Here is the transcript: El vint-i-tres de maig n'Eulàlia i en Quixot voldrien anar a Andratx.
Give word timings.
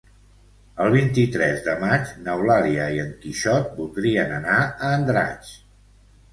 El 0.85 0.95
vint-i-tres 0.95 1.61
de 1.67 1.75
maig 1.83 2.15
n'Eulàlia 2.25 2.89
i 2.97 2.99
en 3.05 3.13
Quixot 3.27 3.79
voldrien 3.79 4.35
anar 4.41 4.59
a 4.67 4.93
Andratx. 4.99 5.57